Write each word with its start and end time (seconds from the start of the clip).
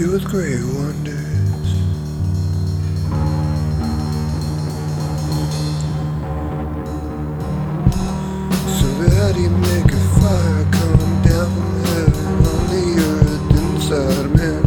doeth 0.00 0.24
great 0.24 0.64
wonders. 0.64 1.68
So 8.80 8.88
that 9.04 9.34
he 9.36 9.46
make 9.48 9.92
a 9.92 10.00
fire 10.16 10.64
come 10.72 11.20
down 11.20 11.48
from 11.52 11.84
heaven 11.84 12.32
on 12.48 12.62
the 12.72 12.84
earth 13.12 13.50
inside 13.60 14.24
of 14.24 14.34
man. 14.38 14.62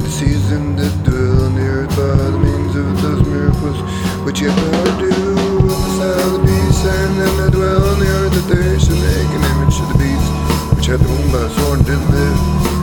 The 0.00 0.10
season 0.10 0.76
that 0.76 1.02
dwell 1.02 1.48
the 1.48 1.62
earth 1.62 1.96
by 1.96 2.14
the 2.14 2.38
means 2.38 2.76
of 2.76 3.00
those 3.00 3.26
miracles 3.26 3.78
which 4.26 4.42
power 4.42 5.00
do 5.00 5.12
on 5.60 5.66
the 5.66 5.88
side 5.96 6.31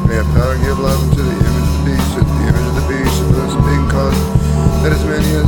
And 0.10 0.18
they 0.18 0.26
have 0.26 0.34
power 0.34 0.58
give 0.58 0.74
life 0.80 0.98
unto 1.06 1.22
the 1.22 1.38
image 1.38 1.46
of 1.46 1.70
the 1.70 1.86
beast, 1.86 2.18
with 2.18 2.26
the 2.26 2.50
image 2.50 2.66
of 2.66 2.82
the 2.82 2.88
beast, 2.90 3.14
and 3.22 3.30
those 3.30 3.54
being 3.62 3.86
caused 3.94 4.18
that 4.82 4.90
as 4.90 5.06
many 5.06 5.30
as 5.38 5.46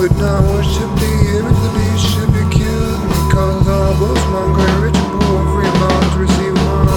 would 0.00 0.16
not 0.16 0.40
worship 0.48 0.88
the 0.96 1.36
image 1.36 1.52
of 1.52 1.68
the 1.68 1.76
beast 1.76 2.00
should 2.00 2.32
be 2.32 2.48
killed. 2.48 2.96
And 2.96 3.12
he 3.12 3.20
causes 3.28 3.68
all 3.68 3.92
small, 3.92 4.56
great, 4.56 4.72
rich, 4.88 4.96
and 4.96 5.20
poor, 5.20 5.44
free 5.52 5.68
and 5.68 5.76
bond 5.84 6.00
to 6.00 6.16
receive 6.16 6.56
mark 6.64 6.88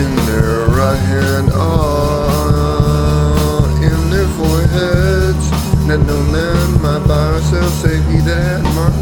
in 0.00 0.08
their 0.24 0.72
right 0.72 1.04
hand, 1.04 1.52
all 1.52 3.68
in 3.84 4.00
their 4.08 4.24
foreheads, 4.40 5.52
that 5.84 6.00
no 6.00 6.16
man 6.32 6.80
might 6.80 7.04
buy 7.04 7.36
or 7.36 7.44
sell, 7.44 7.68
save 7.84 8.00
he 8.08 8.24
that 8.24 8.64
mark. 8.72 8.96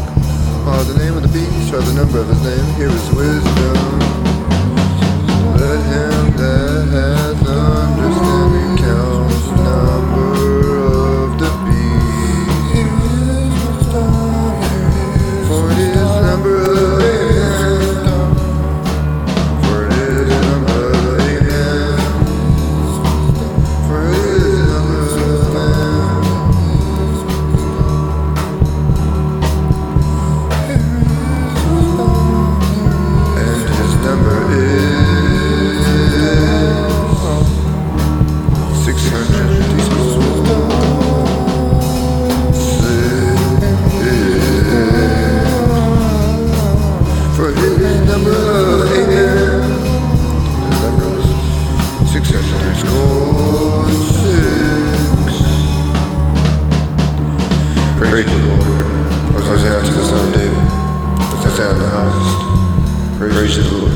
Or 0.67 0.83
the 0.83 0.99
name 0.99 1.15
of 1.15 1.23
the 1.23 1.31
beast, 1.31 1.71
or 1.71 1.79
the 1.79 1.95
number 1.95 2.19
of 2.19 2.27
his 2.27 2.43
name, 2.43 2.67
here 2.75 2.91
is 2.91 3.07
wisdom. 3.15 4.28
Let 5.69 5.85
him 5.85 6.35
that 6.37 6.98
Is 47.89 48.01
score 52.77 53.89
six. 53.89 55.37
Praise 57.97 58.25
the 58.25 58.37
Lord. 58.45 58.67
Of 59.35 59.43
David. 60.33 60.65
Hosanna 61.41 61.73
in 61.73 61.91
the. 61.95 62.27
Praise 63.17 63.55
the 63.57 63.63
Lord. 63.71 63.93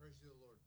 Praise 0.00 0.18
the 0.22 0.30
Lord. 0.40 0.58